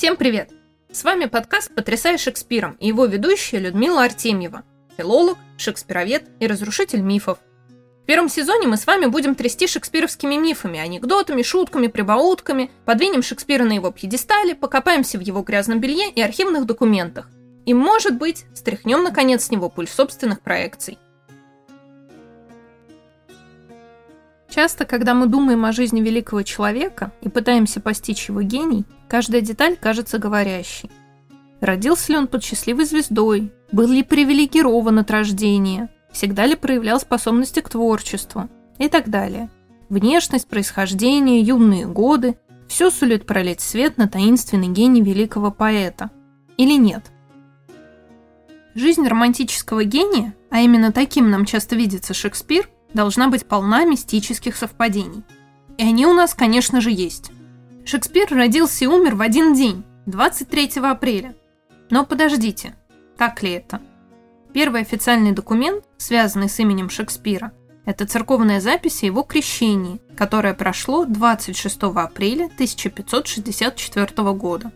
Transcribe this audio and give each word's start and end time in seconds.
Всем 0.00 0.16
привет! 0.16 0.48
С 0.90 1.04
вами 1.04 1.26
подкаст 1.26 1.74
«Потрясай 1.74 2.16
Шекспиром» 2.16 2.74
и 2.80 2.88
его 2.88 3.04
ведущая 3.04 3.58
Людмила 3.58 4.02
Артемьева, 4.04 4.62
филолог, 4.96 5.36
шекспировед 5.58 6.24
и 6.40 6.46
разрушитель 6.46 7.02
мифов. 7.02 7.36
В 8.02 8.06
первом 8.06 8.30
сезоне 8.30 8.66
мы 8.66 8.78
с 8.78 8.86
вами 8.86 9.04
будем 9.04 9.34
трясти 9.34 9.66
шекспировскими 9.66 10.36
мифами, 10.36 10.80
анекдотами, 10.80 11.42
шутками, 11.42 11.88
прибаутками, 11.88 12.70
подвинем 12.86 13.22
Шекспира 13.22 13.64
на 13.64 13.74
его 13.74 13.90
пьедестале, 13.90 14.54
покопаемся 14.54 15.18
в 15.18 15.20
его 15.20 15.42
грязном 15.42 15.80
белье 15.80 16.08
и 16.08 16.22
архивных 16.22 16.64
документах. 16.64 17.28
И, 17.66 17.74
может 17.74 18.16
быть, 18.16 18.46
стряхнем 18.54 19.02
наконец 19.02 19.44
с 19.44 19.50
него 19.50 19.68
пуль 19.68 19.86
собственных 19.86 20.40
проекций. 20.40 20.96
Часто, 24.50 24.84
когда 24.84 25.14
мы 25.14 25.26
думаем 25.26 25.64
о 25.64 25.70
жизни 25.70 26.00
великого 26.00 26.42
человека 26.42 27.12
и 27.22 27.28
пытаемся 27.28 27.80
постичь 27.80 28.28
его 28.28 28.42
гений, 28.42 28.84
каждая 29.08 29.42
деталь 29.42 29.76
кажется 29.76 30.18
говорящей. 30.18 30.90
Родился 31.60 32.12
ли 32.12 32.18
он 32.18 32.26
под 32.26 32.42
счастливой 32.42 32.84
звездой? 32.84 33.52
Был 33.70 33.88
ли 33.88 34.02
привилегирован 34.02 34.98
от 34.98 35.10
рождения? 35.10 35.88
Всегда 36.10 36.46
ли 36.46 36.56
проявлял 36.56 36.98
способности 36.98 37.60
к 37.60 37.68
творчеству? 37.68 38.48
И 38.78 38.88
так 38.88 39.08
далее. 39.08 39.50
Внешность, 39.88 40.48
происхождение, 40.48 41.40
юные 41.40 41.86
годы– 41.86 42.36
все 42.68 42.90
сулит 42.90 43.26
пролить 43.26 43.60
свет 43.60 43.98
на 43.98 44.08
таинственный 44.08 44.68
гений 44.68 45.02
великого 45.02 45.50
поэта. 45.50 46.10
Или 46.56 46.76
нет? 46.76 47.04
Жизнь 48.74 49.06
романтического 49.06 49.84
гения, 49.84 50.34
а 50.50 50.60
именно 50.60 50.92
таким 50.92 51.30
нам 51.30 51.44
часто 51.44 51.76
видится 51.76 52.14
Шекспир– 52.14 52.68
должна 52.94 53.28
быть 53.28 53.46
полна 53.46 53.84
мистических 53.84 54.56
совпадений. 54.56 55.22
И 55.78 55.82
они 55.82 56.06
у 56.06 56.12
нас, 56.12 56.34
конечно 56.34 56.80
же, 56.80 56.90
есть. 56.90 57.30
Шекспир 57.84 58.28
родился 58.30 58.84
и 58.84 58.88
умер 58.88 59.14
в 59.14 59.22
один 59.22 59.54
день, 59.54 59.84
23 60.06 60.82
апреля. 60.82 61.34
Но 61.88 62.04
подождите, 62.04 62.74
так 63.16 63.42
ли 63.42 63.52
это? 63.52 63.80
Первый 64.52 64.82
официальный 64.82 65.32
документ, 65.32 65.84
связанный 65.96 66.48
с 66.48 66.58
именем 66.58 66.90
Шекспира, 66.90 67.52
это 67.86 68.06
церковная 68.06 68.60
запись 68.60 69.02
о 69.02 69.06
его 69.06 69.22
крещении, 69.22 70.00
которое 70.16 70.54
прошло 70.54 71.06
26 71.06 71.82
апреля 71.82 72.46
1564 72.46 74.32
года. 74.34 74.70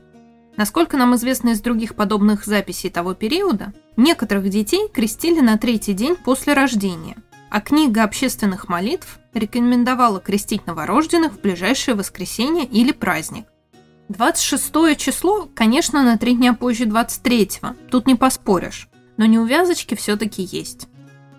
Насколько 0.57 0.97
нам 0.97 1.15
известно 1.17 1.51
из 1.51 1.61
других 1.61 1.97
подобных 1.97 2.47
записей 2.47 2.89
того 2.89 3.15
периода, 3.15 3.75
некоторых 3.97 4.49
детей 4.49 4.89
крестили 4.89 5.41
на 5.41 5.59
третий 5.59 5.93
день 5.93 6.17
после 6.17 6.55
рождения– 6.55 7.17
а 7.55 7.61
книга 7.61 8.03
общественных 8.03 8.69
молитв 8.69 9.21
рекомендовала 9.33 10.19
крестить 10.19 10.67
новорожденных 10.67 11.35
в 11.35 11.41
ближайшее 11.41 11.95
воскресенье 11.95 12.65
или 12.65 12.91
праздник. 12.91 13.47
26 14.09 14.97
число, 14.97 15.49
конечно, 15.55 16.03
на 16.03 16.19
три 16.19 16.35
дня 16.35 16.55
позже 16.55 16.87
23-го, 16.87 17.77
тут 17.89 18.09
не 18.09 18.17
поспоришь, 18.17 18.89
но 19.17 19.27
неувязочки 19.27 19.95
все-таки 19.95 20.43
есть. 20.43 20.89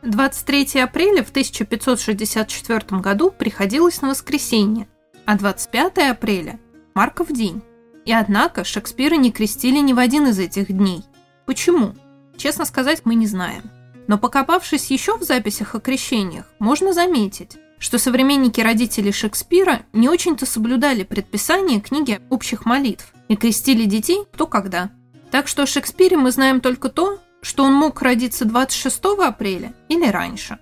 23 0.03 0.79
апреля 0.79 1.21
в 1.21 1.31
1564 1.31 3.01
году 3.01 3.29
приходилось 3.29 4.01
на 4.01 4.07
воскресенье, 4.07 4.87
а 5.25 5.37
25 5.37 5.97
апреля– 5.97 6.61
Марков 6.95 7.27
день. 7.33 7.61
И 8.05 8.13
однако 8.13 8.63
Шекспира 8.63 9.15
не 9.15 9.33
крестили 9.33 9.79
ни 9.79 9.91
в 9.91 9.99
один 9.99 10.27
из 10.27 10.39
этих 10.39 10.67
дней. 10.71 11.03
Почему? 11.45 11.93
Честно 12.37 12.63
сказать, 12.63 13.01
мы 13.03 13.15
не 13.15 13.27
знаем. 13.27 13.63
Но 14.07 14.17
покопавшись 14.17 14.91
еще 14.91 15.17
в 15.17 15.23
записях 15.23 15.75
о 15.75 15.79
крещениях, 15.79 16.45
можно 16.59 16.93
заметить, 16.93 17.57
что 17.79 17.97
современники 17.97 18.61
родителей 18.61 19.11
Шекспира 19.11 19.81
не 19.93 20.09
очень-то 20.09 20.45
соблюдали 20.45 21.03
предписания 21.03 21.79
книги 21.79 22.21
общих 22.29 22.65
молитв 22.65 23.13
и 23.27 23.35
крестили 23.35 23.85
детей 23.85 24.23
кто 24.31 24.47
когда. 24.47 24.91
Так 25.31 25.47
что 25.47 25.63
о 25.63 25.67
Шекспире 25.67 26.17
мы 26.17 26.31
знаем 26.31 26.61
только 26.61 26.89
то, 26.89 27.19
что 27.41 27.63
он 27.63 27.73
мог 27.73 28.01
родиться 28.01 28.45
26 28.45 29.03
апреля 29.23 29.73
или 29.89 30.07
раньше. 30.07 30.59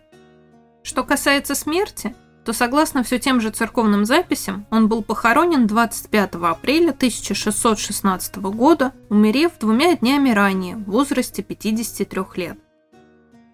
Что 0.84 1.04
касается 1.04 1.56
смерти, 1.56 2.14
то 2.44 2.52
согласно 2.52 3.04
все 3.04 3.20
тем 3.20 3.40
же 3.40 3.52
церковным 3.52 4.06
записям, 4.06 4.66
он 4.70 4.90
был 4.90 5.02
похоронен 5.02 5.66
25 5.66 6.36
апреля 6.36 6.90
1616 6.90 8.36
года, 8.38 8.92
умерев 9.10 9.54
двумя 9.60 9.96
днями 9.96 10.32
ранее, 10.32 10.76
в 10.76 10.92
возрасте 10.92 11.42
53 11.42 12.22
лет. 12.36 12.58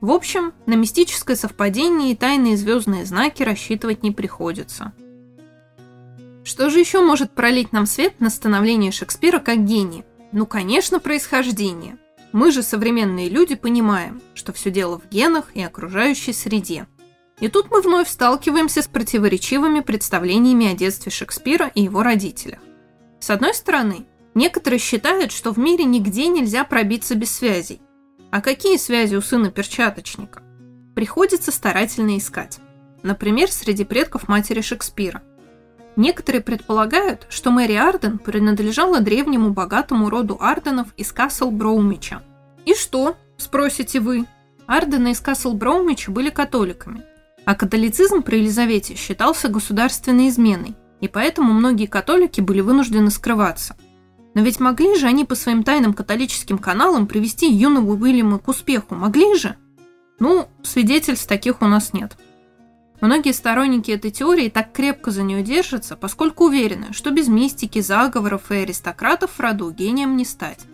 В 0.01 0.11
общем, 0.11 0.53
на 0.65 0.75
мистическое 0.75 1.35
совпадение 1.35 2.11
и 2.11 2.15
тайные 2.15 2.55
звездные 2.55 3.05
знаки 3.05 3.43
рассчитывать 3.43 4.01
не 4.01 4.11
приходится. 4.11 4.93
Что 6.45 6.69
же 6.69 6.79
еще 6.79 7.01
может 7.01 7.31
пролить 7.31 7.73
нам 7.73 7.85
свет 7.85 8.21
на 8.21 8.29
становление 8.29 8.91
Шекспира 8.91 9.39
как 9.39 9.65
гения? 9.65 10.05
Ну, 10.31 10.45
конечно, 10.45 10.99
происхождение. 10.99 11.97
Мы 12.31 12.51
же, 12.51 12.63
современные 12.63 13.27
люди, 13.27 13.55
понимаем, 13.55 14.21
что 14.35 14.53
все 14.53 14.71
дело 14.71 14.99
в 14.99 15.09
генах 15.09 15.45
и 15.53 15.61
окружающей 15.61 16.31
среде. 16.31 16.88
И 17.41 17.49
тут 17.49 17.69
мы 17.69 17.81
вновь 17.81 18.09
сталкиваемся 18.09 18.81
с 18.81 18.88
противоречивыми 18.88 19.81
представлениями 19.81 20.71
о 20.71 20.75
детстве 20.75 21.11
Шекспира 21.11 21.67
и 21.67 21.83
его 21.83 22.03
родителях. 22.03 22.59
С 23.19 23.29
одной 23.29 23.53
стороны, 23.53 24.05
некоторые 24.33 24.79
считают, 24.79 25.31
что 25.31 25.51
в 25.51 25.57
мире 25.57 25.83
нигде 25.83 26.27
нельзя 26.27 26.63
пробиться 26.63 27.15
без 27.15 27.31
связей, 27.31 27.81
а 28.31 28.41
какие 28.41 28.78
связи 28.78 29.16
у 29.16 29.22
сына 29.22 29.50
перчаточника? 29.50 30.44
Приходится 30.95 31.51
старательно 31.51 32.17
искать. 32.17 32.59
Например, 33.01 33.50
среди 33.51 33.85
предков 33.85 34.28
матери 34.28 34.62
Шекспира. 34.62 35.23
Некоторые 35.95 36.41
предполагают, 36.41 37.25
что 37.29 37.50
Мэри 37.51 37.73
Арден 37.73 38.19
принадлежала 38.19 39.00
древнему 39.00 39.50
богатому 39.50 40.09
роду 40.09 40.38
Арденов 40.39 40.88
из 40.95 41.12
Касл 41.12 41.50
Броумича. 41.50 42.22
И 42.66 42.75
что, 42.75 43.18
спросите 43.38 44.00
вы? 44.00 44.25
Ардены 44.68 45.12
из 45.12 45.19
Касл 45.19 45.53
Броумича 45.53 46.12
были 46.12 46.29
католиками, 46.29 47.01
а 47.45 47.56
католицизм 47.56 48.22
при 48.22 48.38
Елизавете 48.38 48.95
считался 48.95 49.47
государственной 49.47 50.29
изменой, 50.29 50.75
и 51.01 51.07
поэтому 51.07 51.53
многие 51.53 51.88
католики 51.88 52.41
были 52.41 52.62
вынуждены 52.62 53.09
скрываться– 53.09 53.75
но 54.34 54.41
ведь 54.41 54.59
могли 54.59 54.95
же 54.95 55.07
они 55.07 55.25
по 55.25 55.35
своим 55.35 55.63
тайным 55.63 55.94
католическим 55.94 56.57
каналам 56.57 57.07
привести 57.07 57.51
юного 57.51 57.94
Уильяма 57.94 58.40
к 58.40 58.47
успеху, 58.47 58.95
могли 58.95 59.35
же? 59.35 59.56
Ну, 60.19 60.47
свидетельств 60.63 61.28
таких 61.28 61.62
у 61.62 61.66
нас 61.66 61.94
нет. 61.94 62.17
Многие 63.01 63.31
сторонники 63.31 63.91
этой 63.91 64.12
теории 64.12 64.50
так 64.50 64.73
крепко 64.73 65.12
за 65.12 65.23
нее 65.23 65.41
держатся, 65.41 65.95
поскольку 65.95 66.45
уверены, 66.45 66.88
что 66.91 67.12
без 67.12 67.29
мистики, 67.29 67.79
заговоров 67.79 68.51
и 68.51 68.56
аристократов 68.56 69.31
в 69.31 69.39
роду 69.39 69.72
гением 69.72 70.18
не 70.18 70.25
стать. 70.25 70.66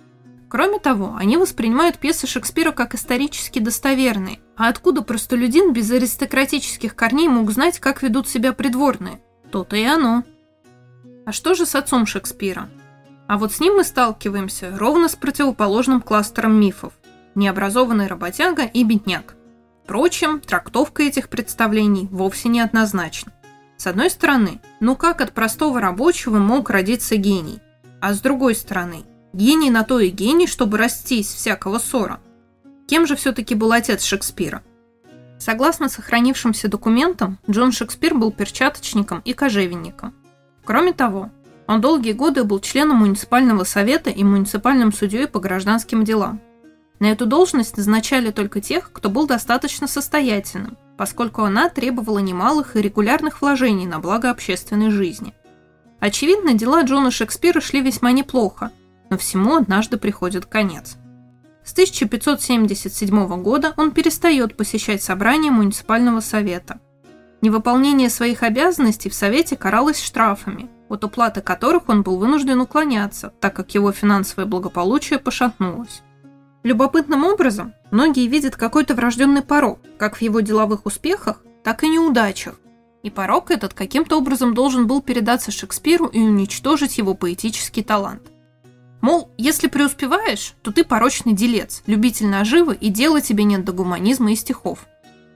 Кроме 0.50 0.80
того, 0.80 1.16
они 1.18 1.38
воспринимают 1.38 1.98
пьесы 1.98 2.28
Шекспира 2.28 2.72
как 2.72 2.96
исторически 2.96 3.60
достоверные. 3.60 4.40
А 4.56 4.70
откуда 4.70 5.02
простолюдин 5.02 5.74
без 5.74 5.92
аристократических 5.92 6.96
корней 6.96 7.28
мог 7.28 7.52
знать, 7.52 7.80
как 7.80 8.02
ведут 8.02 8.28
себя 8.28 8.54
придворные? 8.54 9.22
То-то 9.52 9.76
и 9.76 9.84
оно. 9.84 10.24
А 11.26 11.32
что 11.32 11.56
же 11.56 11.66
с 11.66 11.76
отцом 11.76 12.06
Шекспира? 12.06 12.70
А 13.28 13.38
вот 13.38 13.54
с 13.54 13.60
ним 13.60 13.76
мы 13.76 13.84
сталкиваемся 13.84 14.76
ровно 14.78 15.08
с 15.08 15.16
противоположным 15.16 16.02
кластером 16.02 16.60
мифов– 16.60 16.94
необразованный 17.36 18.08
работяга 18.08 18.64
и 18.64 18.84
бедняк. 18.84 19.36
Впрочем, 19.84 20.40
трактовка 20.40 21.04
этих 21.04 21.30
представлений 21.30 22.08
вовсе 22.12 22.50
не 22.50 22.60
однозначна. 22.60 23.32
С 23.78 23.88
одной 23.88 24.10
стороны, 24.10 24.62
ну 24.80 24.96
как 24.96 25.22
от 25.22 25.34
простого 25.34 25.80
рабочего 25.82 26.38
мог 26.38 26.70
родиться 26.70 27.18
гений? 27.18 27.60
А 28.02 28.14
с 28.14 28.20
другой 28.20 28.56
стороны, 28.56 29.04
гений 29.34 29.70
на 29.70 29.84
то 29.84 30.00
и 30.00 30.10
гений, 30.10 30.48
чтобы 30.48 30.78
расти 30.78 31.20
из 31.20 31.28
всякого 31.28 31.78
ссора. 31.78 32.20
Кем 32.88 33.06
же 33.06 33.16
все-таки 33.16 33.54
был 33.54 33.72
отец 33.72 34.04
Шекспира? 34.04 34.64
Согласно 35.40 35.90
сохранившимся 35.90 36.70
документам, 36.70 37.38
Джон 37.50 37.72
Шекспир 37.72 38.16
был 38.16 38.32
перчаточником 38.32 39.22
и 39.26 39.34
кожевенником. 39.34 40.14
Кроме 40.64 40.94
того, 40.94 41.30
он 41.68 41.82
долгие 41.82 42.14
годы 42.14 42.44
был 42.44 42.60
членом 42.60 42.98
муниципального 42.98 43.64
совета 43.64 44.10
и 44.10 44.24
муниципальным 44.24 44.94
судьей 44.94 45.28
по 45.28 45.40
гражданским 45.40 46.04
делам. 46.04 46.42
На 47.00 47.12
эту 47.12 47.26
должность 47.26 47.76
назначали 47.78 48.32
только 48.32 48.62
тех, 48.62 48.92
кто 48.92 49.10
был 49.10 49.28
достаточно 49.28 49.88
состоятельным, 49.88 50.78
поскольку 50.98 51.44
она 51.44 51.70
требовала 51.70 52.20
немалых 52.20 52.76
и 52.76 52.82
регулярных 52.82 53.42
вложений 53.42 53.88
на 53.88 54.00
благо 54.00 54.30
общественной 54.30 54.92
жизни. 54.92 55.34
Очевидно, 56.00 56.54
дела 56.54 56.84
Джона 56.84 57.12
Шекспира 57.12 57.60
шли 57.60 57.82
весьма 57.82 58.12
неплохо, 58.12 58.72
но 59.10 59.18
всему 59.18 59.56
однажды 59.56 59.98
приходит 59.98 60.46
конец. 60.46 60.98
С 61.64 61.72
1577 61.72 63.42
года 63.42 63.74
он 63.76 63.92
перестает 63.92 64.56
посещать 64.56 65.02
собрания 65.02 65.50
муниципального 65.50 66.20
совета. 66.20 66.80
Невыполнение 67.42 68.10
своих 68.10 68.44
обязанностей 68.44 69.10
в 69.10 69.16
совете 69.16 69.58
каралось 69.58 70.02
штрафами, 70.02 70.70
от 70.90 71.04
уплаты 71.04 71.42
которых 71.42 71.90
он 71.90 72.04
был 72.04 72.18
вынужден 72.18 72.62
уклоняться, 72.62 73.34
так 73.40 73.56
как 73.56 73.74
его 73.76 73.92
финансовое 73.92 74.46
благополучие 74.46 75.20
пошатнулось. 75.20 76.02
Любопытным 76.64 77.24
образом, 77.26 77.74
многие 77.92 78.28
видят 78.28 78.56
какой-то 78.56 78.96
врожденный 78.96 79.44
порог, 79.44 79.80
как 79.98 80.18
в 80.18 80.22
его 80.22 80.40
деловых 80.40 80.86
успехах, 80.86 81.44
так 81.64 81.84
и 81.84 81.90
неудачах. 81.90 82.60
И 83.04 83.12
порог 83.12 83.52
этот 83.52 83.76
каким-то 83.76 84.18
образом 84.18 84.56
должен 84.56 84.88
был 84.88 85.02
передаться 85.02 85.52
Шекспиру 85.52 86.08
и 86.08 86.20
уничтожить 86.20 86.98
его 86.98 87.14
поэтический 87.14 87.84
талант. 87.84 88.24
Мол, 89.02 89.30
если 89.38 89.68
преуспеваешь, 89.68 90.56
то 90.64 90.72
ты 90.72 90.84
порочный 90.84 91.34
делец, 91.34 91.84
любитель 91.86 92.26
наживы 92.26 92.74
и 92.74 92.90
дела 92.90 93.22
тебе 93.22 93.44
нет 93.44 93.64
до 93.64 93.72
гуманизма 93.72 94.32
и 94.32 94.36
стихов. 94.36 94.88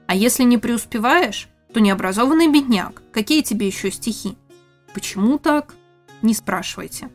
А 0.08 0.16
если 0.16 0.42
не 0.42 0.58
преуспеваешь, 0.58 1.48
то 1.72 1.78
необразованный 1.78 2.48
бедняк, 2.48 3.00
какие 3.12 3.42
тебе 3.42 3.68
еще 3.68 3.92
стихи? 3.92 4.36
Почему 4.94 5.38
так? 5.38 5.74
Не 6.22 6.34
спрашивайте. 6.34 7.10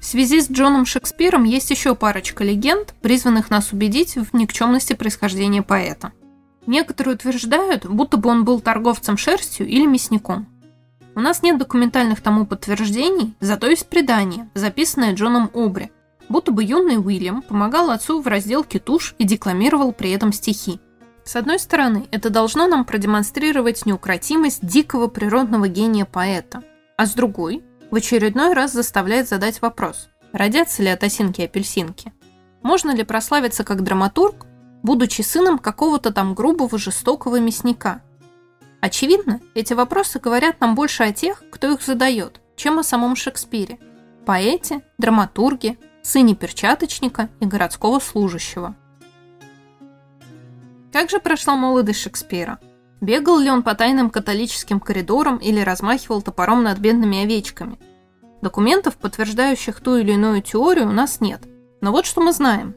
В 0.00 0.04
связи 0.04 0.40
с 0.40 0.50
Джоном 0.50 0.84
Шекспиром 0.84 1.44
есть 1.44 1.70
еще 1.70 1.94
парочка 1.94 2.42
легенд, 2.42 2.94
призванных 3.02 3.50
нас 3.50 3.72
убедить 3.72 4.16
в 4.16 4.34
никчемности 4.34 4.94
происхождения 4.94 5.62
поэта. 5.62 6.12
Некоторые 6.66 7.14
утверждают, 7.14 7.86
будто 7.86 8.16
бы 8.16 8.30
он 8.30 8.44
был 8.44 8.60
торговцем 8.60 9.16
шерстью 9.16 9.66
или 9.66 9.86
мясником. 9.86 10.46
У 11.14 11.20
нас 11.20 11.42
нет 11.42 11.58
документальных 11.58 12.20
тому 12.20 12.46
подтверждений, 12.46 13.34
зато 13.40 13.68
есть 13.68 13.88
предание, 13.88 14.48
записанное 14.54 15.14
Джоном 15.14 15.50
Обри, 15.54 15.90
будто 16.28 16.50
бы 16.50 16.64
юный 16.64 16.98
Уильям 16.98 17.42
помогал 17.42 17.90
отцу 17.90 18.20
в 18.20 18.26
разделке 18.26 18.78
туш 18.78 19.14
и 19.18 19.24
декламировал 19.24 19.92
при 19.92 20.10
этом 20.10 20.32
стихи. 20.32 20.80
С 21.24 21.36
одной 21.36 21.58
стороны, 21.58 22.08
это 22.10 22.30
должно 22.30 22.66
нам 22.66 22.84
продемонстрировать 22.84 23.86
неукротимость 23.86 24.66
дикого 24.66 25.06
природного 25.06 25.68
гения 25.68 26.06
поэта, 26.06 26.64
а 26.96 27.06
с 27.06 27.14
другой, 27.14 27.64
в 27.90 27.96
очередной 27.96 28.54
раз 28.54 28.72
заставляет 28.72 29.28
задать 29.28 29.60
вопрос, 29.62 30.08
родятся 30.32 30.82
ли 30.82 30.88
от 30.88 31.02
осинки-апельсинки? 31.02 32.12
Можно 32.62 32.94
ли 32.94 33.04
прославиться 33.04 33.64
как 33.64 33.82
драматург, 33.82 34.46
будучи 34.82 35.22
сыном 35.22 35.58
какого-то 35.58 36.12
там 36.12 36.34
грубого 36.34 36.78
жестокого 36.78 37.40
мясника– 37.40 38.02
Очевидно, 38.82 39.40
эти 39.54 39.74
вопросы 39.74 40.18
говорят 40.18 40.60
нам 40.60 40.74
больше 40.74 41.04
о 41.04 41.12
тех, 41.12 41.44
кто 41.50 41.70
их 41.70 41.82
задает, 41.82 42.40
чем 42.56 42.80
о 42.80 42.82
самом 42.82 43.14
Шекспире. 43.14 43.78
Поэте, 44.26 44.80
драматурге, 44.98 45.78
сыне 46.02 46.34
перчаточника 46.34 47.28
и 47.38 47.46
городского 47.46 48.00
служащего. 48.00 48.74
Как 50.92 51.10
же 51.10 51.20
прошла 51.20 51.54
молодость 51.54 52.00
Шекспира? 52.00 52.58
Бегал 53.02 53.40
ли 53.40 53.50
он 53.50 53.64
по 53.64 53.74
тайным 53.74 54.10
католическим 54.10 54.78
коридорам 54.78 55.38
или 55.38 55.58
размахивал 55.58 56.22
топором 56.22 56.62
над 56.62 56.78
бедными 56.78 57.24
овечками? 57.24 57.76
Документов, 58.42 58.96
подтверждающих 58.96 59.80
ту 59.80 59.96
или 59.96 60.12
иную 60.12 60.40
теорию, 60.40 60.86
у 60.86 60.92
нас 60.92 61.20
нет. 61.20 61.42
Но 61.80 61.90
вот 61.90 62.06
что 62.06 62.20
мы 62.20 62.32
знаем. 62.32 62.76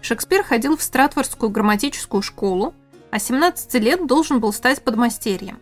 Шекспир 0.00 0.44
ходил 0.44 0.76
в 0.76 0.82
Стратфордскую 0.82 1.50
грамматическую 1.50 2.22
школу, 2.22 2.72
а 3.10 3.18
17 3.18 3.74
лет 3.82 4.06
должен 4.06 4.38
был 4.38 4.52
стать 4.52 4.80
подмастерьем. 4.80 5.58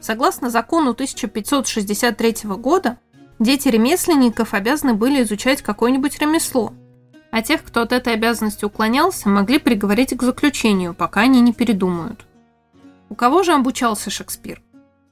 Согласно 0.00 0.50
закону 0.50 0.90
1563 0.90 2.36
года, 2.56 2.98
дети 3.38 3.68
ремесленников 3.68 4.52
обязаны 4.52 4.94
были 4.94 5.22
изучать 5.22 5.62
какое-нибудь 5.62 6.18
ремесло, 6.18 6.72
а 7.30 7.40
тех, 7.40 7.62
кто 7.62 7.82
от 7.82 7.92
этой 7.92 8.14
обязанности 8.14 8.64
уклонялся, 8.64 9.28
могли 9.28 9.60
приговорить 9.60 10.16
к 10.16 10.22
заключению, 10.24 10.92
пока 10.92 11.20
они 11.20 11.40
не 11.40 11.52
передумают. 11.52 12.26
У 13.14 13.16
кого 13.16 13.44
же 13.44 13.52
обучался 13.52 14.10
Шекспир? 14.10 14.60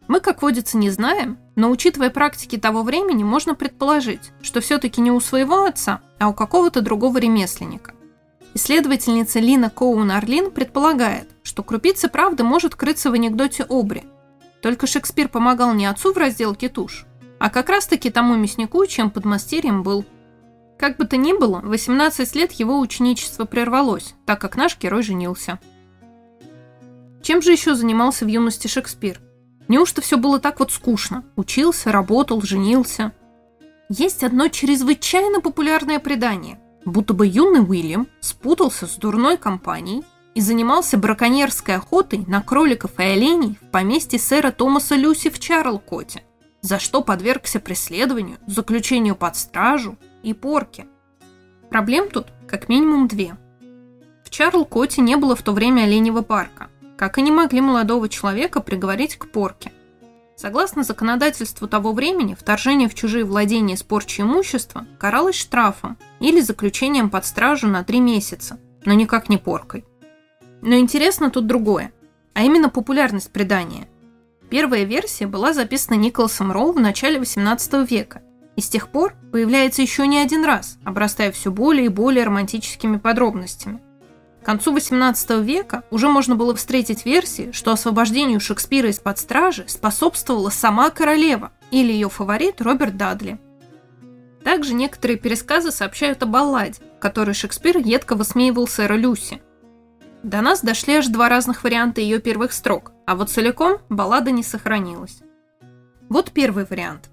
Мы, 0.09 0.19
как 0.19 0.43
водится, 0.43 0.77
не 0.77 0.91
знаем, 0.91 1.39
но 1.55 1.71
учитывая 1.71 2.11
практики 2.11 2.59
того 2.59 2.83
времени, 2.83 3.23
можно 3.23 3.55
предположить, 3.55 4.33
что 4.43 4.61
все-таки 4.61 5.01
не 5.01 5.13
у 5.13 5.21
своего 5.21 5.63
отца, 5.63 6.01
а 6.19 6.29
у 6.29 6.35
какого-то 6.35 6.81
другого 6.81 7.19
ремесленника. 7.19 7.95
Исследовательница 8.55 9.39
Лина 9.39 9.71
Коун-Арлин 9.71 10.51
предполагает, 10.51 11.29
что 11.45 11.63
крупица 11.63 12.09
правды 12.09 12.43
может 12.43 12.75
крыться 12.75 13.09
в 13.09 13.15
анекдоте 13.15 13.65
Обри. 13.69 14.03
Только 14.63 14.89
Шекспир 14.89 15.29
помогал 15.29 15.73
не 15.73 15.87
отцу 15.87 16.13
в 16.13 16.17
разделке 16.17 16.69
туш, 16.69 17.07
а 17.39 17.51
как 17.51 17.69
раз-таки 17.69 18.11
тому 18.11 18.35
мяснику, 18.35 18.85
чем 18.87 19.13
подмастерьем 19.13 19.85
был. 19.85 20.05
Как 20.77 20.97
бы 20.97 21.05
то 21.05 21.17
ни 21.17 21.39
было, 21.39 21.61
в 21.61 21.69
18 21.69 22.35
лет 22.35 22.51
его 22.51 22.81
ученичество 22.81 23.45
прервалось, 23.45 24.17
так 24.27 24.41
как 24.41 24.57
наш 24.57 24.77
герой 24.77 25.05
женился. 25.05 25.61
Чем 27.23 27.43
же 27.43 27.53
еще 27.53 27.75
занимался 27.75 28.25
в 28.25 28.29
юности 28.29 28.67
Шекспир? 28.67 29.21
Неужто 29.69 30.01
все 30.01 30.17
было 30.19 30.39
так 30.39 30.61
вот 30.61 30.73
скучно? 30.73 31.25
Учился, 31.37 31.93
работал, 31.93 32.43
женился. 32.43 33.13
Есть 33.89 34.25
одно 34.25 34.49
чрезвычайно 34.49 35.41
популярное 35.41 35.99
предание 35.99 36.59
будто 36.85 37.15
бы 37.15 37.27
юный 37.27 37.61
Уильям 37.61 38.09
спутался 38.21 38.87
с 38.87 38.97
дурной 38.97 39.37
компанией 39.37 40.05
и 40.35 40.41
занимался 40.41 40.97
браконьерской 40.99 41.77
охотой 41.77 42.25
на 42.27 42.41
кроликов 42.43 42.99
и 42.99 43.03
оленей 43.03 43.59
в 43.61 43.71
поместье 43.71 44.19
сэра 44.19 44.51
Томаса 44.51 44.95
Люси 44.95 45.31
в 45.31 45.39
Чарлкоте, 45.39 46.25
за 46.61 46.79
что 46.79 47.03
подвергся 47.03 47.61
преследованию, 47.61 48.39
заключению 48.47 49.15
под 49.15 49.37
стражу 49.37 49.99
и 50.23 50.33
порке. 50.33 50.87
Проблем 51.71 52.09
тут 52.09 52.29
как 52.49 52.69
минимум 52.69 53.09
две. 53.09 53.37
В 54.25 54.31
Чарлкоте 54.31 55.03
не 55.03 55.17
было 55.17 55.37
в 55.37 55.43
то 55.43 55.53
время 55.53 55.83
оленевого 55.83 56.23
парка, 56.23 56.71
как 57.03 57.19
и 57.19 57.23
не 57.23 57.33
могли 57.33 57.61
молодого 57.61 58.09
человека 58.09 58.61
приговорить 58.61 59.17
к 59.17 59.27
порке– 59.27 59.73
Согласно 60.37 60.85
законодательству 60.85 61.67
того 61.67 61.93
времени, 61.93 62.35
вторжение 62.35 62.89
в 62.89 62.95
чужие 62.95 63.25
владения 63.25 63.77
с 63.77 63.83
порчей 63.83 64.23
имущества 64.23 64.87
каралось 64.99 65.35
штрафом 65.35 65.99
или 66.21 66.41
заключением 66.41 67.11
под 67.11 67.27
стражу 67.27 67.67
на 67.67 67.83
три 67.83 67.99
месяца, 67.99 68.59
но 68.85 68.93
никак 68.93 69.29
не 69.29 69.37
поркой. 69.37 69.85
Но 70.63 70.77
интересно 70.77 71.31
тут 71.31 71.49
другое, 71.49 71.93
а 72.35 72.43
именно 72.43 72.69
популярность 72.69 73.33
предания. 73.33 73.89
Первая 74.49 74.85
версия 74.85 75.27
была 75.27 75.53
записана 75.53 75.97
Николасом 75.97 76.53
Роу 76.53 76.73
в 76.73 76.81
начале 76.81 77.19
XVIII 77.19 77.85
века, 77.85 78.23
и 78.55 78.61
с 78.61 78.69
тех 78.69 78.89
пор 78.89 79.15
появляется 79.33 79.83
еще 79.83 80.07
не 80.07 80.19
один 80.19 80.45
раз, 80.45 80.79
обрастая 80.85 81.33
все 81.33 81.51
более 81.51 81.87
и 81.87 81.89
более 81.89 82.25
романтическими 82.25 82.99
подробностями– 82.99 83.81
к 84.43 84.45
концу 84.45 84.77
XVIII 84.77 85.43
века 85.43 85.85
уже 85.93 86.09
можно 86.09 86.35
было 86.35 86.55
встретить 86.55 87.07
версии, 87.07 87.53
что 87.53 87.71
освобождению 87.71 88.41
Шекспира 88.41 88.89
из-под 88.91 89.19
стражи 89.19 89.65
способствовала 89.69 90.51
сама 90.51 90.91
королева 90.91 91.53
или 91.71 91.93
ее 91.93 92.09
фаворит 92.09 92.61
Роберт 92.61 92.97
Дадли. 92.97 93.39
Также 94.43 94.75
некоторые 94.75 95.17
пересказы 95.17 95.71
сообщают 95.71 96.25
о 96.25 96.27
балладе, 96.27 96.81
которой 96.99 97.35
Шекспир 97.35 97.79
едко 97.79 98.17
высмеивал 98.17 98.67
сэра 98.67 98.95
Люси. 98.95 99.41
До 100.25 100.41
нас 100.41 100.61
дошли 100.61 100.95
аж 100.95 101.07
два 101.07 101.29
разных 101.29 101.63
варианта 101.63 102.01
ее 102.01 102.19
первых 102.19 102.53
строк, 102.53 102.91
а 103.07 103.15
вот 103.15 103.31
целиком 103.31 103.79
баллада 103.89 104.33
не 104.33 104.43
сохранилась. 104.43 105.21
Вот 106.09 106.33
первый 106.33 106.65
вариант. 106.65 107.11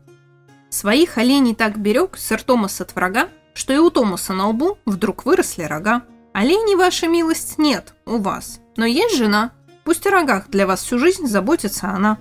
Своих 0.71 1.19
оленей 1.19 1.53
так 1.53 1.77
берег 1.77 2.17
сэр 2.17 2.41
Томас 2.41 2.81
от 2.81 2.95
врага, 2.95 3.29
что 3.53 3.71
и 3.71 3.77
у 3.77 3.91
Томаса 3.91 4.33
на 4.33 4.49
лбу 4.49 4.79
вдруг 4.85 5.25
выросли 5.25 5.61
рога. 5.63 6.01
Оленей, 6.33 6.75
ваша 6.75 7.07
милость, 7.07 7.57
нет 7.57 7.93
у 8.05 8.17
вас, 8.17 8.59
но 8.77 8.85
есть 8.85 9.17
жена. 9.17 9.51
Пусть 9.83 10.05
о 10.05 10.11
рогах 10.11 10.49
для 10.49 10.67
вас 10.67 10.83
всю 10.83 10.99
жизнь 10.99 11.25
заботится 11.25 11.89
она. 11.89 12.19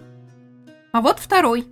А 0.93 1.01
вот 1.03 1.19
второй. 1.19 1.67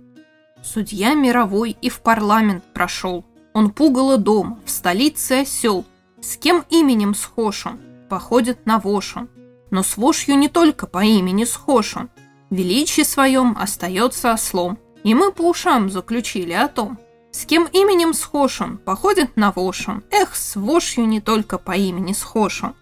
Судья 0.61 1.13
мировой 1.13 1.75
и 1.81 1.89
в 1.89 2.01
парламент 2.01 2.63
прошел. 2.73 3.25
Он 3.53 3.71
пугало 3.71 4.17
дом, 4.17 4.59
в 4.65 4.69
столице 4.69 5.41
осел. 5.41 5.85
С 6.21 6.37
кем 6.37 6.63
именем 6.69 7.15
схож 7.15 7.65
он? 7.65 7.79
Походит 8.09 8.65
на 8.65 8.79
вошь 8.79 9.17
он. 9.17 9.29
Но 9.71 9.81
с 9.81 9.97
вошью 9.97 10.37
не 10.37 10.49
только 10.49 10.87
по 10.87 11.03
имени 11.03 11.43
схож 11.43 11.97
он. 11.97 12.09
Величие 12.49 13.05
своем 13.05 13.57
остается 13.59 14.33
ослом. 14.33 14.77
И 15.03 15.13
мы 15.13 15.31
по 15.31 15.41
ушам 15.41 15.89
заключили 15.89 16.53
о 16.53 16.67
том, 16.67 16.99
с 17.37 17.45
кем 17.45 17.65
именем 17.65 18.15
схож 18.15 18.61
он, 18.61 18.79
походит 18.79 19.37
на 19.37 19.51
вошь 19.51 19.87
он. 19.87 20.03
Эх, 20.09 20.35
с 20.35 20.55
вошью 20.55 21.05
не 21.07 21.21
только 21.21 21.59
по 21.59 21.73
имени 21.73 22.13
схож 22.13 22.63
он. 22.63 22.73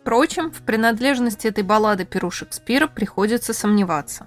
Впрочем, 0.00 0.50
в 0.50 0.62
принадлежности 0.62 1.48
этой 1.48 1.64
баллады 1.64 2.06
Перу 2.06 2.30
Шекспира 2.30 2.86
приходится 2.86 3.52
сомневаться. 3.52 4.26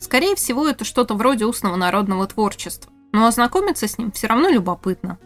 Скорее 0.00 0.34
всего, 0.34 0.66
это 0.66 0.84
что-то 0.84 1.14
вроде 1.14 1.46
устного 1.46 1.76
народного 1.76 2.26
творчества, 2.26 2.92
но 3.12 3.26
ознакомиться 3.26 3.86
с 3.86 3.96
ним 3.96 4.10
все 4.10 4.26
равно 4.26 4.48
любопытно. 4.48 5.18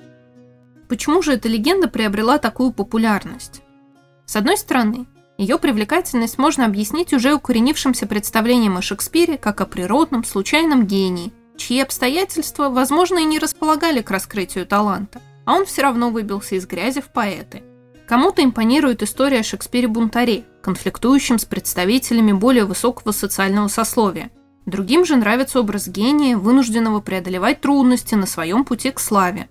Почему 0.91 1.23
же 1.23 1.33
эта 1.33 1.49
легенда 1.49 1.89
приобрела 1.89 2.37
такую 2.37 2.73
популярность? 2.73 3.63
С 4.27 4.37
одной 4.37 4.59
стороны, 4.59 5.07
ее 5.39 5.59
привлекательность 5.59 6.37
можно 6.37 6.67
объяснить 6.67 7.15
уже 7.15 7.33
укоренившимся 7.33 8.07
представлением 8.07 8.77
о 8.77 8.83
Шекспире 8.83 9.39
как 9.39 9.63
о 9.63 9.65
природном, 9.65 10.23
случайном 10.23 10.87
гении– 10.87 11.33
чьи 11.57 11.81
обстоятельства, 11.81 12.69
возможно, 12.69 13.19
и 13.19 13.25
не 13.25 13.39
располагали 13.39 14.03
к 14.03 14.11
раскрытию 14.11 14.67
таланта, 14.67 15.21
а 15.45 15.55
он 15.55 15.67
все 15.67 15.83
равно 15.83 16.11
выбился 16.11 16.57
из 16.57 16.67
грязи 16.67 17.01
в 17.01 17.09
поэты. 17.09 17.63
Кому-то 18.07 18.45
импонирует 18.45 19.03
история 19.03 19.41
о 19.41 19.43
Шекспире-бунтаре, 19.43 20.45
конфликтующем 20.63 21.39
с 21.39 21.45
представителями 21.45 22.33
более 22.33 22.65
высокого 22.65 23.13
социального 23.13 23.69
сословия. 23.69 24.31
Другим 24.65 25.05
же 25.05 25.17
нравится 25.17 25.61
образ 25.61 25.89
гения, 25.89 26.37
вынужденного 26.37 27.01
преодолевать 27.01 27.61
трудности 27.61 28.15
на 28.15 28.27
своем 28.27 28.65
пути 28.65 28.91
к 28.91 29.01
славе. 29.01 29.49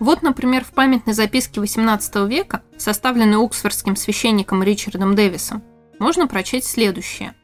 Вот, 0.00 0.22
например, 0.22 0.64
в 0.64 0.72
памятной 0.72 1.14
записке 1.14 1.60
XVIII 1.60 2.28
века, 2.28 2.62
составленной 2.76 3.42
оксфордским 3.42 3.96
священником 3.96 4.62
Ричардом 4.62 5.14
Дэвисом, 5.14 5.62
можно 5.98 6.26
прочесть 6.26 6.68
следующее. 6.68 7.34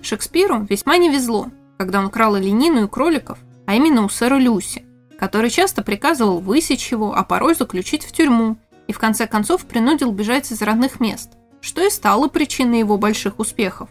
Шекспиру 0.00 0.66
весьма 0.68 0.96
не 0.96 1.10
везло, 1.10 1.48
когда 1.82 1.98
он 1.98 2.10
крал 2.10 2.36
оленину 2.36 2.84
и 2.84 2.88
кроликов, 2.88 3.38
а 3.66 3.74
именно 3.74 4.04
у 4.04 4.08
сэра 4.08 4.36
Люси. 4.36 4.84
который 5.18 5.50
часто 5.50 5.82
приказывал 5.82 6.40
высечь 6.40 6.90
его, 6.90 7.14
а 7.16 7.22
порой 7.22 7.54
заключить 7.54 8.04
в 8.04 8.10
тюрьму, 8.10 8.56
и 8.88 8.92
в 8.92 8.98
конце 8.98 9.28
концов 9.28 9.64
принудил 9.66 10.10
бежать 10.10 10.50
из 10.50 10.60
родных 10.62 10.98
мест, 10.98 11.30
что 11.60 11.84
и 11.84 11.90
стало 11.90 12.26
причиной 12.28 12.80
его 12.80 12.98
больших 12.98 13.38
успехов. 13.38 13.88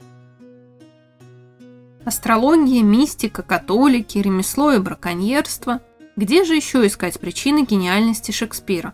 Астрология, 2.03 2.83
мистика, 2.83 3.43
католики, 3.43 4.17
ремесло 4.17 4.73
и 4.73 4.79
браконьерство– 4.79 5.81
где 6.17 6.43
же 6.43 6.55
еще 6.55 6.85
искать 6.85 7.19
причины 7.19 7.65
гениальности 7.65 8.31
Шекспира? 8.31 8.93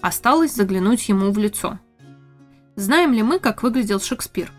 Осталось 0.00 0.54
заглянуть 0.54 1.08
ему 1.08 1.30
в 1.30 1.38
лицо. 1.38 1.78
Знаем 2.74 3.12
ли 3.12 3.22
мы, 3.22 3.38
как 3.38 3.62
выглядел 3.62 4.00
Шекспир? 4.00 4.52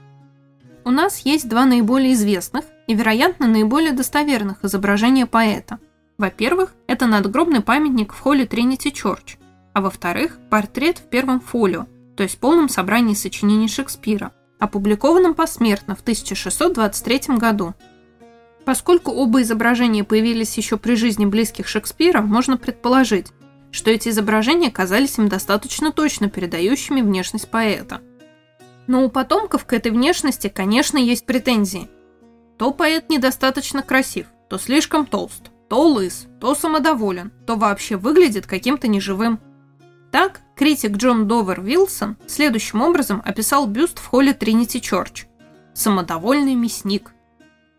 У 0.84 0.90
нас 0.90 1.20
есть 1.20 1.48
два 1.48 1.66
наиболее 1.66 2.14
известных 2.14 2.66
и, 2.88 2.96
вероятно, 2.96 3.48
наиболее 3.48 3.92
достоверных 3.92 4.64
изображения 4.64 5.28
поэта. 5.28 5.80
Во-первых, 6.18 6.74
это 6.88 7.06
надгробный 7.06 7.62
памятник 7.62 8.14
в 8.14 8.20
холле 8.20 8.46
Тринити 8.46 8.92
Чорч, 8.92 9.38
а 9.74 9.82
во-вторых, 9.82 10.40
портрет 10.50 10.98
в 10.98 11.04
первом 11.04 11.40
фолио, 11.40 11.86
то 12.18 12.24
есть 12.24 12.40
полном 12.40 12.68
собрании 12.68 13.14
сочинений 13.14 13.68
Шекспира, 13.68 14.32
опубликованном 14.60 15.36
посмертно 15.36 15.96
в 15.96 16.02
1623 16.02 17.38
году. 17.38 17.76
Поскольку 18.66 19.12
оба 19.12 19.42
изображения 19.44 20.04
появились 20.04 20.58
еще 20.58 20.78
при 20.78 20.96
жизни 20.96 21.26
близких 21.26 21.68
Шекспира, 21.68 22.22
можно 22.22 22.58
предположить, 22.58 23.28
что 23.72 23.92
эти 23.92 24.10
изображения 24.10 24.72
казались 24.72 25.18
им 25.18 25.30
достаточно 25.30 25.92
точно 25.92 26.30
передающими 26.30 27.02
внешность 27.02 27.50
поэта. 27.50 28.02
Но 28.92 29.06
у 29.06 29.10
потомков 29.10 29.64
к 29.64 29.72
этой 29.72 29.90
внешности, 29.90 30.50
конечно, 30.50 30.98
есть 30.98 31.26
претензии. 31.26 31.90
То 32.58 32.72
поэт 32.72 33.10
недостаточно 33.10 33.84
красив, 33.84 34.28
то 34.50 34.58
слишком 34.58 35.06
толст, 35.06 35.50
то 35.70 35.88
лыс, 35.88 36.28
то 36.42 36.54
самодоволен, 36.56 37.32
то 37.48 37.56
вообще 37.56 37.96
выглядит 37.96 38.48
каким-то 38.48 38.90
неживым. 38.90 39.40
Так, 40.12 40.42
критик 40.58 40.98
Джон 40.98 41.26
Довер 41.26 41.62
Вилсон 41.62 42.18
следующим 42.28 42.82
образом 42.82 43.22
описал 43.24 43.66
бюст 43.66 43.98
в 43.98 44.06
холле 44.08 44.34
Тринити 44.34 44.82
Чорч. 44.82 45.26
Самодовольный 45.74 46.56
мясник. 46.56 47.14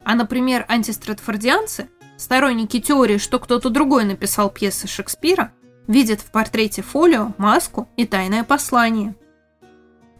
А, 0.04 0.14
например, 0.14 0.64
антистратфордианцы, 0.66 1.90
сторонники 2.16 2.80
теории, 2.80 3.18
что 3.18 3.38
кто-то 3.38 3.68
другой 3.68 4.04
написал 4.04 4.48
пьесы 4.48 4.88
Шекспира, 4.88 5.52
видят 5.86 6.22
в 6.22 6.30
портрете 6.30 6.80
фолио 6.80 7.34
маску 7.36 7.86
и 7.98 8.06
тайное 8.06 8.44
послание. 8.44 9.14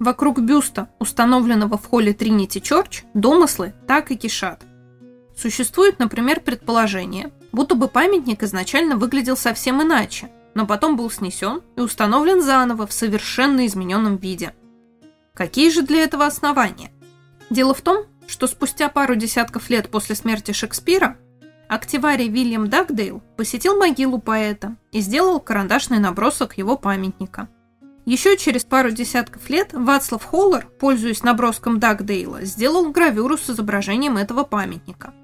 Вокруг 0.03 0.41
бюста, 0.41 0.89
установленного 0.99 1.79
в 1.79 1.87
холле 1.87 2.13
Тринити 2.13 2.61
Чорч, 2.61 3.05
домыслы 3.15 3.73
так 3.87 4.11
и 4.11 4.17
кишат. 4.17 4.63
Существует, 5.37 5.99
например, 5.99 6.41
предположение, 6.41 7.33
будто 7.53 7.75
бы 7.75 7.89
памятник 7.89 8.43
изначально 8.43 8.97
выглядел 8.97 9.37
совсем 9.37 9.83
иначе– 9.83 10.31
но 10.55 10.67
потом 10.67 10.97
был 10.97 11.11
снесен 11.11 11.63
и 11.77 11.81
установлен 11.81 12.43
заново 12.43 12.87
в 12.87 12.93
совершенно 12.93 13.67
измененном 13.67 14.17
виде. 14.17 14.55
Какие 15.35 15.71
же 15.71 15.83
для 15.83 16.03
этого 16.03 16.27
основания? 16.27 16.93
Дело 17.51 17.75
в 17.75 17.81
том, 17.81 18.05
что 18.27 18.47
спустя 18.47 18.89
пару 18.89 19.15
десятков 19.15 19.71
лет 19.71 19.91
после 19.91 20.15
смерти 20.15 20.53
Шекспира 20.53 21.17
активарий 21.69 22.29
Вильям 22.29 22.69
Дагдейл 22.69 23.23
посетил 23.37 23.79
могилу 23.79 24.19
поэта 24.19 24.77
и 24.91 25.01
сделал 25.01 25.41
карандашный 25.41 25.99
набросок 25.99 26.59
его 26.59 26.77
памятника. 26.77 27.49
Еще 28.05 28.37
через 28.37 28.65
пару 28.65 28.91
десятков 28.91 29.49
лет 29.49 29.71
Вацлав 29.73 30.25
Холлер, 30.25 30.67
пользуясь 30.81 31.23
наброском 31.23 31.79
Дагдейла, 31.79 32.43
сделал 32.43 32.91
гравюру 32.91 33.39
с 33.39 33.49
изображением 33.49 34.17
этого 34.17 34.43
памятника. 34.43 35.15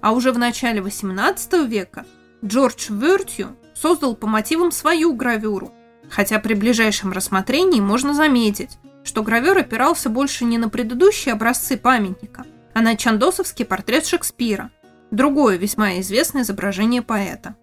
А 0.00 0.12
уже 0.12 0.32
в 0.32 0.38
начале 0.38 0.80
XVIII 0.80 1.66
века 1.66 2.06
Джордж 2.42 2.86
Вертью 2.90 3.56
создал 3.74 4.16
по 4.16 4.26
мотивам 4.26 4.72
свою 4.72 5.12
гравюру, 5.14 5.74
хотя 6.08 6.38
при 6.38 6.54
ближайшем 6.54 7.12
рассмотрении 7.12 7.80
можно 7.80 8.14
заметить, 8.14 8.78
что 9.02 9.22
гравер 9.22 9.58
опирался 9.58 10.08
больше 10.08 10.44
не 10.44 10.56
на 10.56 10.70
предыдущие 10.70 11.34
образцы 11.34 11.76
памятника, 11.76 12.46
а 12.72 12.80
на 12.80 12.96
чандосовский 12.96 13.66
портрет 13.66 14.06
Шекспира, 14.06 14.70
другое 15.10 15.56
весьма 15.56 16.00
известное 16.00 16.42
изображение 16.42 17.02
поэта. 17.02 17.54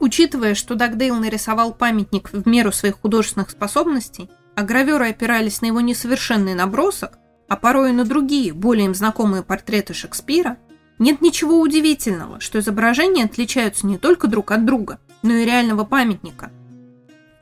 Учитывая, 0.00 0.54
что 0.54 0.74
Дагдейл 0.74 1.16
нарисовал 1.16 1.74
памятник 1.74 2.32
в 2.32 2.48
меру 2.48 2.72
своих 2.72 3.00
художественных 3.00 3.50
способностей, 3.50 4.30
а 4.56 4.62
граверы 4.62 5.10
опирались 5.10 5.60
на 5.60 5.66
его 5.66 5.82
несовершенный 5.82 6.54
набросок, 6.54 7.18
а 7.48 7.56
порой 7.56 7.90
и 7.90 7.92
на 7.92 8.06
другие, 8.06 8.54
более 8.54 8.86
им 8.86 8.94
знакомые 8.94 9.42
портреты 9.42 9.92
Шекспира, 9.92 10.56
нет 10.98 11.20
ничего 11.20 11.60
удивительного, 11.60 12.40
что 12.40 12.58
изображения 12.58 13.24
отличаются 13.24 13.86
не 13.86 13.98
только 13.98 14.26
друг 14.26 14.52
от 14.52 14.64
друга, 14.64 14.98
но 15.22 15.34
и 15.34 15.44
реального 15.44 15.84
памятника. 15.84 16.50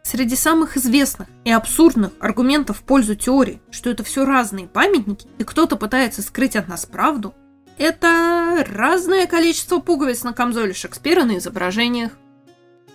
Среди 0.02 0.34
самых 0.34 0.76
известных 0.76 1.28
и 1.44 1.52
абсурдных 1.52 2.12
аргументов 2.18 2.78
в 2.78 2.82
пользу 2.82 3.14
теории, 3.14 3.60
что 3.70 3.90
это 3.90 4.02
все 4.02 4.24
разные 4.24 4.66
памятники, 4.66 5.28
и 5.38 5.44
кто-то 5.44 5.76
пытается 5.76 6.22
скрыть 6.22 6.56
от 6.56 6.66
нас 6.66 6.86
правду, 6.86 7.34
это 7.76 8.64
разное 8.68 9.26
количество 9.26 9.78
пуговиц 9.78 10.24
на 10.24 10.32
камзоле 10.32 10.72
Шекспира 10.72 11.24
на 11.24 11.38
изображениях. 11.38 12.12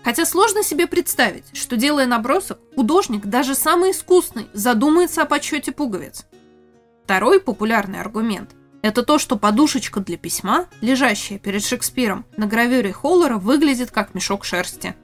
Хотя 0.04 0.26
сложно 0.26 0.64
себе 0.64 0.86
представить, 0.86 1.46
что 1.54 1.78
делая 1.78 2.06
набросок, 2.06 2.60
художник, 2.76 3.26
даже 3.26 3.56
самый 3.56 3.92
искусный, 3.92 4.48
задумается 4.54 5.22
о 5.22 5.26
подсчете 5.26 5.72
пуговиц. 5.72 6.26
Второй 7.06 7.40
популярный 7.40 8.02
аргумент– 8.02 8.52
это 8.82 9.04
то, 9.04 9.18
что 9.18 9.38
подушечка 9.38 10.02
для 10.02 10.18
письма, 10.18 10.68
лежащая 10.82 11.40
перед 11.40 11.64
Шекспиром 11.64 12.26
на 12.36 12.48
гравюре 12.48 12.92
Холлера, 12.92 13.38
выглядит 13.38 13.92
как 13.92 14.14
мешок 14.14 14.44
шерсти. 14.44 14.96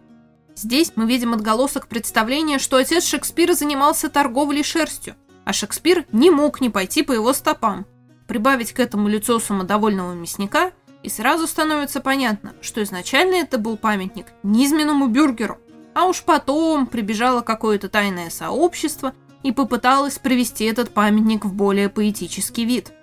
Здесь 0.56 0.92
мы 0.98 1.08
видим 1.08 1.34
отголосок 1.34 1.88
представления, 1.88 2.60
что 2.60 2.76
отец 2.76 3.06
Шекспира 3.06 3.54
занимался 3.54 4.10
торговлей 4.10 4.64
шерстью, 4.64 5.16
а 5.46 5.54
Шекспир 5.54 6.06
не 6.12 6.30
мог 6.30 6.60
не 6.60 6.70
пойти 6.70 7.04
по 7.04 7.14
его 7.14 7.32
стопам. 7.32 7.86
Прибавить 8.28 8.74
к 8.74 8.80
этому 8.82 9.08
лицо 9.08 9.40
самодовольного 9.40 10.14
мясника, 10.14 10.72
и 11.04 11.10
сразу 11.10 11.48
становится 11.48 12.02
понятно, 12.02 12.54
что 12.62 12.84
изначально 12.84 13.36
это 13.36 13.58
был 13.58 13.78
памятник 13.78 14.28
низменному 14.44 15.08
бюргеру, 15.08 15.58
а 15.94 16.06
уж 16.06 16.24
потом 16.24 16.88
прибежало 16.88 17.42
какое-то 17.42 17.90
тайное 17.90 18.30
сообщество 18.30 19.14
и 19.44 19.52
попыталось 19.52 20.20
привести 20.20 20.66
этот 20.66 20.94
памятник 20.94 21.46
в 21.46 21.54
более 21.54 21.90
поэтический 21.90 22.66
вид– 22.66 22.92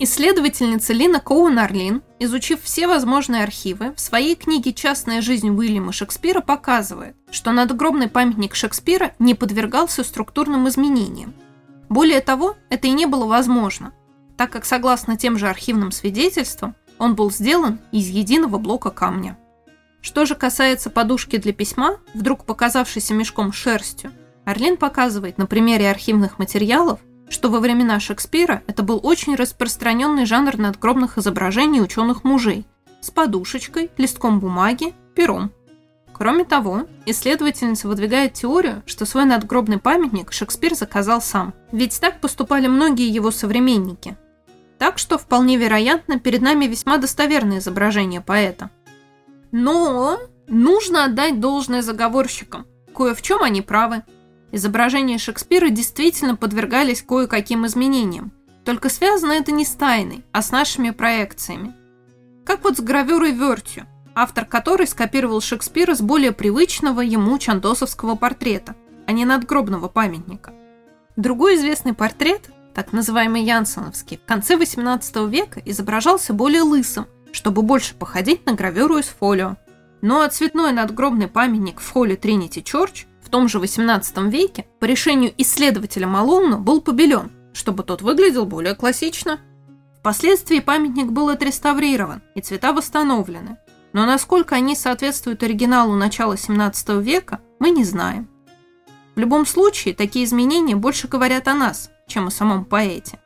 Исследовательница 0.00 0.92
Лина 0.92 1.18
Коун 1.18 1.58
Арлин, 1.58 2.02
изучив 2.20 2.62
все 2.62 2.86
возможные 2.86 3.42
архивы, 3.42 3.92
в 3.96 4.00
своей 4.00 4.36
книге 4.36 4.72
«Частная 4.72 5.20
жизнь 5.20 5.50
Уильяма 5.50 5.90
Шекспира» 5.90 6.40
показывает, 6.40 7.16
что 7.32 7.50
надгробный 7.50 8.08
памятник 8.08 8.54
Шекспира 8.54 9.14
не 9.18 9.34
подвергался 9.34 10.04
структурным 10.04 10.68
изменениям. 10.68 11.34
Более 11.88 12.20
того, 12.20 12.56
это 12.70 12.86
и 12.86 12.92
не 12.92 13.06
было 13.06 13.26
возможно, 13.26 13.92
так 14.36 14.52
как, 14.52 14.66
согласно 14.66 15.16
тем 15.16 15.36
же 15.36 15.48
архивным 15.48 15.90
свидетельствам, 15.90 16.76
он 16.98 17.14
был 17.14 17.30
сделан 17.30 17.78
из 17.92 18.08
единого 18.08 18.58
блока 18.58 18.90
камня. 18.90 19.38
Что 20.00 20.24
же 20.26 20.34
касается 20.34 20.90
подушки 20.90 21.36
для 21.36 21.52
письма, 21.52 21.98
вдруг 22.14 22.44
показавшейся 22.44 23.14
мешком 23.14 23.52
шерстью, 23.52 24.12
Арлин 24.44 24.76
показывает 24.76 25.38
на 25.38 25.46
примере 25.46 25.90
архивных 25.90 26.38
материалов, 26.38 27.00
что 27.28 27.50
во 27.50 27.60
времена 27.60 28.00
Шекспира 28.00 28.62
это 28.66 28.82
был 28.82 29.00
очень 29.02 29.34
распространенный 29.34 30.24
жанр 30.24 30.56
надгробных 30.56 31.18
изображений 31.18 31.82
ученых 31.82 32.24
мужей 32.24 32.64
с 33.00 33.10
подушечкой, 33.10 33.90
листком 33.96 34.40
бумаги, 34.40 34.94
пером. 35.14 35.52
Кроме 36.12 36.44
того, 36.44 36.86
исследовательница 37.06 37.86
выдвигает 37.86 38.32
теорию, 38.32 38.82
что 38.86 39.04
свой 39.04 39.24
надгробный 39.24 39.78
памятник 39.78 40.32
Шекспир 40.32 40.74
заказал 40.74 41.20
сам, 41.20 41.54
ведь 41.70 42.00
так 42.00 42.20
поступали 42.20 42.66
многие 42.66 43.08
его 43.08 43.30
современники. 43.30 44.16
Так 44.78 44.98
что 44.98 45.18
вполне 45.18 45.56
вероятно, 45.56 46.18
перед 46.18 46.40
нами 46.40 46.66
весьма 46.66 46.98
достоверное 46.98 47.58
изображение 47.58 48.20
поэта. 48.20 48.70
Но 49.50 50.18
нужно 50.46 51.04
отдать 51.04 51.40
должное 51.40 51.82
заговорщикам. 51.82 52.66
Кое 52.94 53.14
в 53.14 53.22
чем 53.22 53.42
они 53.42 53.62
правы– 53.62 54.02
Изображения 54.50 55.18
Шекспира 55.18 55.68
действительно 55.68 56.34
подвергались 56.34 57.02
кое-каким 57.02 57.66
изменениям, 57.66 58.32
только 58.64 58.88
связано 58.88 59.32
это 59.32 59.52
не 59.52 59.64
с 59.66 59.72
тайной, 59.72 60.24
а 60.32 60.40
с 60.40 60.50
нашими 60.50 60.90
проекциями. 60.90 61.74
Как 62.46 62.64
вот 62.64 62.78
с 62.78 62.80
гравюрой 62.80 63.32
Вертью, 63.32 63.86
автор 64.14 64.46
которой 64.46 64.86
скопировал 64.86 65.42
Шекспира 65.42 65.94
с 65.94 66.00
более 66.00 66.32
привычного 66.32 67.02
ему 67.02 67.38
чандосовского 67.38 68.14
портрета, 68.14 68.74
а 69.06 69.12
не 69.12 69.26
надгробного 69.26 69.88
памятника. 69.88 70.54
Другой 71.16 71.56
известный 71.56 71.92
портрет, 71.92 72.50
так 72.78 72.92
называемый 72.92 73.42
Янсеновский, 73.42 74.18
в 74.18 74.24
конце 74.24 74.54
XVIII 74.54 75.28
века 75.28 75.60
изображался 75.64 76.32
более 76.32 76.62
лысым, 76.62 77.08
чтобы 77.32 77.62
больше 77.62 77.96
походить 77.96 78.46
на 78.46 78.52
гравюру 78.52 78.98
из 78.98 79.06
фолио. 79.06 79.56
Ну 80.00 80.20
а 80.20 80.28
цветной 80.28 80.70
надгробный 80.70 81.26
памятник 81.26 81.80
в 81.80 81.90
холле 81.90 82.14
Тринити 82.14 82.62
Чорч 82.62 83.06
в 83.20 83.30
том 83.30 83.48
же 83.48 83.58
XVIII 83.58 84.30
веке 84.30 84.64
по 84.78 84.84
решению 84.84 85.34
исследователя 85.38 86.06
Малоуна 86.06 86.58
был 86.58 86.80
побелен, 86.80 87.32
чтобы 87.52 87.82
тот 87.82 88.00
выглядел 88.00 88.46
более 88.46 88.76
классично. 88.76 89.40
Впоследствии 89.98 90.60
памятник 90.60 91.06
был 91.06 91.30
отреставрирован 91.30 92.22
и 92.36 92.40
цвета 92.42 92.72
восстановлены, 92.72 93.56
но 93.92 94.06
насколько 94.06 94.54
они 94.54 94.76
соответствуют 94.76 95.42
оригиналу 95.42 95.96
начала 95.96 96.36
17 96.36 96.90
века, 97.02 97.40
мы 97.58 97.70
не 97.70 97.82
знаем. 97.82 98.28
В 99.16 99.18
любом 99.18 99.46
случае, 99.46 99.94
такие 99.94 100.24
изменения 100.24 100.76
больше 100.76 101.08
говорят 101.08 101.48
о 101.48 101.54
нас, 101.54 101.90
чем 102.08 102.26
о 102.26 102.32
самом 102.32 102.64
поэте. 102.64 103.18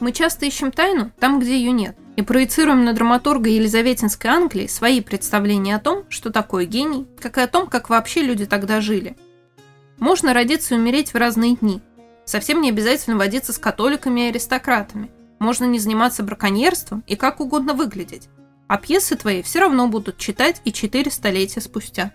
Мы 0.00 0.12
часто 0.12 0.46
ищем 0.46 0.70
тайну 0.70 1.10
там, 1.18 1.40
где 1.40 1.58
ее 1.58 1.72
нет, 1.72 1.96
и 2.16 2.22
проецируем 2.22 2.84
на 2.84 2.92
драматурга 2.92 3.50
Елизаветинской 3.50 4.30
Англии 4.30 4.68
свои 4.68 5.00
представления 5.00 5.74
о 5.74 5.80
том, 5.80 6.04
что 6.08 6.30
такое 6.30 6.66
гений, 6.66 7.06
как 7.20 7.36
и 7.36 7.40
о 7.40 7.48
том, 7.48 7.66
как 7.66 7.90
вообще 7.90 8.22
люди 8.22 8.46
тогда 8.46 8.80
жили. 8.80 9.16
Можно 9.98 10.32
родиться 10.32 10.74
и 10.74 10.78
умереть 10.78 11.12
в 11.12 11.16
разные 11.16 11.56
дни. 11.56 11.80
Совсем 12.24 12.60
не 12.60 12.68
обязательно 12.68 13.16
водиться 13.16 13.52
с 13.52 13.58
католиками 13.58 14.22
и 14.26 14.28
аристократами. 14.28 15.10
Можно 15.40 15.64
не 15.64 15.78
заниматься 15.80 16.22
браконьерством 16.22 17.02
и 17.06 17.16
как 17.16 17.40
угодно 17.40 17.74
выглядеть. 17.74 18.28
А 18.68 18.76
пьесы 18.76 19.16
твои 19.16 19.42
все 19.42 19.60
равно 19.60 19.88
будут 19.88 20.18
читать 20.18 20.60
и 20.64 20.72
четыре 20.72 21.10
столетия 21.10 21.60
спустя. 21.60 22.12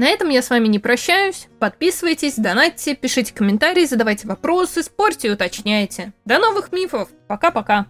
На 0.00 0.08
этом 0.08 0.30
я 0.30 0.40
с 0.40 0.48
вами 0.48 0.66
не 0.66 0.78
прощаюсь. 0.78 1.48
Подписывайтесь, 1.58 2.36
донатьте, 2.36 2.96
пишите 2.96 3.34
комментарии, 3.34 3.84
задавайте 3.84 4.26
вопросы, 4.26 4.82
спорьте 4.82 5.28
и 5.28 5.30
уточняйте. 5.30 6.14
До 6.24 6.38
новых 6.38 6.72
мифов. 6.72 7.10
Пока-пока. 7.28 7.84